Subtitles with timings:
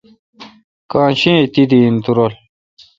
[0.91, 2.33] کاں شہ اؘ تیدی این تو رل۔